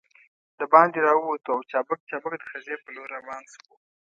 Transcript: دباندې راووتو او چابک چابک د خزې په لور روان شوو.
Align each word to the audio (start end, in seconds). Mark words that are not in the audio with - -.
دباندې 0.59 0.99
راووتو 1.07 1.49
او 1.55 1.61
چابک 1.71 1.99
چابک 2.09 2.33
د 2.37 2.43
خزې 2.51 2.75
په 2.83 2.89
لور 2.95 3.07
روان 3.17 3.43
شوو. 3.51 3.75